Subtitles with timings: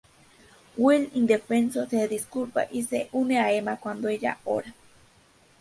[0.77, 4.73] Will, indefenso, se disculpa, y se une a Emma cuando ella ora.